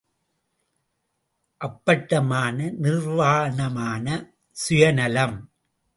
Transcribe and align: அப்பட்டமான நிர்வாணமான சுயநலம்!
அப்பட்டமான 1.61 2.57
நிர்வாணமான 2.83 4.07
சுயநலம்! 4.57 5.37